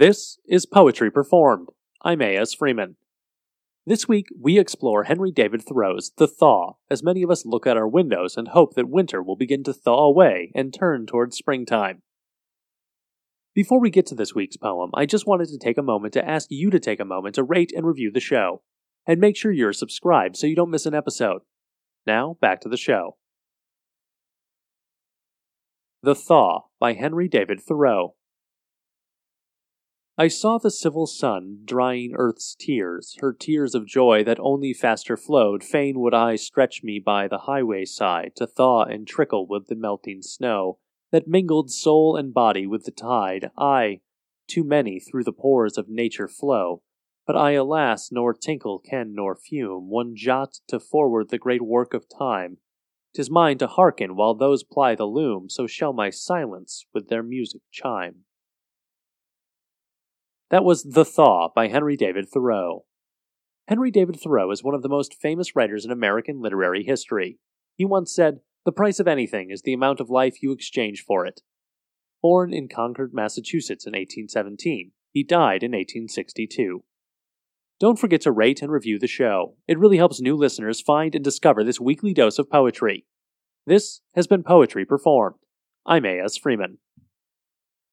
This 0.00 0.38
is 0.48 0.64
Poetry 0.64 1.10
Performed. 1.10 1.68
I'm 2.00 2.22
A.S. 2.22 2.54
Freeman. 2.54 2.96
This 3.84 4.08
week, 4.08 4.28
we 4.34 4.58
explore 4.58 5.04
Henry 5.04 5.30
David 5.30 5.62
Thoreau's 5.62 6.10
The 6.16 6.26
Thaw, 6.26 6.76
as 6.88 7.02
many 7.02 7.22
of 7.22 7.30
us 7.30 7.44
look 7.44 7.66
out 7.66 7.76
our 7.76 7.86
windows 7.86 8.38
and 8.38 8.48
hope 8.48 8.72
that 8.76 8.88
winter 8.88 9.22
will 9.22 9.36
begin 9.36 9.62
to 9.64 9.74
thaw 9.74 10.06
away 10.06 10.52
and 10.54 10.72
turn 10.72 11.04
towards 11.04 11.36
springtime. 11.36 12.00
Before 13.54 13.78
we 13.78 13.90
get 13.90 14.06
to 14.06 14.14
this 14.14 14.34
week's 14.34 14.56
poem, 14.56 14.90
I 14.94 15.04
just 15.04 15.26
wanted 15.26 15.48
to 15.48 15.58
take 15.58 15.76
a 15.76 15.82
moment 15.82 16.14
to 16.14 16.26
ask 16.26 16.48
you 16.50 16.70
to 16.70 16.80
take 16.80 17.00
a 17.00 17.04
moment 17.04 17.34
to 17.34 17.42
rate 17.42 17.70
and 17.76 17.84
review 17.86 18.10
the 18.10 18.20
show, 18.20 18.62
and 19.06 19.20
make 19.20 19.36
sure 19.36 19.52
you're 19.52 19.74
subscribed 19.74 20.38
so 20.38 20.46
you 20.46 20.56
don't 20.56 20.70
miss 20.70 20.86
an 20.86 20.94
episode. 20.94 21.42
Now, 22.06 22.38
back 22.40 22.62
to 22.62 22.70
the 22.70 22.78
show. 22.78 23.18
The 26.02 26.14
Thaw 26.14 26.68
by 26.78 26.94
Henry 26.94 27.28
David 27.28 27.60
Thoreau. 27.60 28.14
I 30.20 30.28
saw 30.28 30.58
the 30.58 30.70
civil 30.70 31.06
sun 31.06 31.60
drying 31.64 32.12
earth's 32.14 32.54
tears, 32.54 33.16
her 33.20 33.32
tears 33.32 33.74
of 33.74 33.86
joy 33.86 34.22
that 34.24 34.38
only 34.38 34.74
faster 34.74 35.16
flowed. 35.16 35.64
Fain 35.64 35.98
would 36.00 36.12
I 36.12 36.36
stretch 36.36 36.82
me 36.82 36.98
by 36.98 37.26
the 37.26 37.46
highway 37.48 37.86
side 37.86 38.32
to 38.36 38.46
thaw 38.46 38.82
and 38.82 39.06
trickle 39.06 39.46
with 39.46 39.68
the 39.68 39.74
melting 39.74 40.20
snow 40.20 40.76
that 41.10 41.26
mingled 41.26 41.70
soul 41.70 42.16
and 42.16 42.34
body 42.34 42.66
with 42.66 42.84
the 42.84 42.90
tide. 42.90 43.50
I, 43.56 44.00
too 44.46 44.62
many 44.62 45.00
through 45.00 45.24
the 45.24 45.32
pores 45.32 45.78
of 45.78 45.88
nature 45.88 46.28
flow, 46.28 46.82
but 47.26 47.34
I, 47.34 47.52
alas, 47.52 48.12
nor 48.12 48.34
tinkle 48.34 48.78
can 48.78 49.14
nor 49.14 49.34
fume 49.34 49.88
one 49.88 50.14
jot 50.14 50.58
to 50.68 50.78
forward 50.78 51.30
the 51.30 51.38
great 51.38 51.62
work 51.62 51.94
of 51.94 52.04
time. 52.10 52.58
'Tis 53.14 53.30
mine 53.30 53.56
to 53.56 53.68
hearken 53.68 54.16
while 54.16 54.34
those 54.34 54.64
ply 54.64 54.94
the 54.94 55.06
loom, 55.06 55.48
so 55.48 55.66
shall 55.66 55.94
my 55.94 56.10
silence 56.10 56.84
with 56.92 57.08
their 57.08 57.22
music 57.22 57.62
chime. 57.70 58.26
That 60.50 60.64
was 60.64 60.82
The 60.82 61.04
Thaw 61.04 61.50
by 61.54 61.68
Henry 61.68 61.96
David 61.96 62.28
Thoreau. 62.28 62.84
Henry 63.68 63.92
David 63.92 64.18
Thoreau 64.20 64.50
is 64.50 64.64
one 64.64 64.74
of 64.74 64.82
the 64.82 64.88
most 64.88 65.14
famous 65.14 65.54
writers 65.54 65.84
in 65.84 65.92
American 65.92 66.42
literary 66.42 66.82
history. 66.82 67.38
He 67.76 67.84
once 67.84 68.12
said, 68.12 68.40
The 68.64 68.72
price 68.72 68.98
of 68.98 69.06
anything 69.06 69.50
is 69.50 69.62
the 69.62 69.72
amount 69.72 70.00
of 70.00 70.10
life 70.10 70.42
you 70.42 70.50
exchange 70.50 71.04
for 71.06 71.24
it. 71.24 71.40
Born 72.20 72.52
in 72.52 72.68
Concord, 72.68 73.14
Massachusetts 73.14 73.86
in 73.86 73.92
1817, 73.92 74.90
he 75.12 75.22
died 75.22 75.62
in 75.62 75.70
1862. 75.70 76.82
Don't 77.78 77.98
forget 77.98 78.20
to 78.22 78.32
rate 78.32 78.60
and 78.60 78.72
review 78.72 78.98
the 78.98 79.06
show. 79.06 79.54
It 79.68 79.78
really 79.78 79.98
helps 79.98 80.20
new 80.20 80.36
listeners 80.36 80.80
find 80.80 81.14
and 81.14 81.22
discover 81.22 81.62
this 81.62 81.80
weekly 81.80 82.12
dose 82.12 82.40
of 82.40 82.50
poetry. 82.50 83.06
This 83.66 84.00
has 84.14 84.26
been 84.26 84.42
Poetry 84.42 84.84
Performed. 84.84 85.36
I'm 85.86 86.04
A.S. 86.04 86.36
Freeman. 86.36 86.78